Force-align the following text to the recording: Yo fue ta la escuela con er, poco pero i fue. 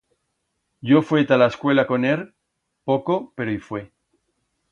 Yo 0.81 1.03
fue 1.03 1.25
ta 1.25 1.37
la 1.37 1.45
escuela 1.45 1.85
con 1.85 2.05
er, 2.05 2.33
poco 2.83 3.33
pero 3.35 3.51
i 3.51 3.59
fue. 3.59 3.93